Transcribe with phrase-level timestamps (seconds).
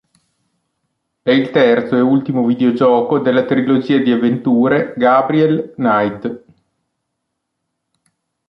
[1.21, 6.43] È il terzo e ultimo videogioco della trilogia di avventure "Gabriel Knight".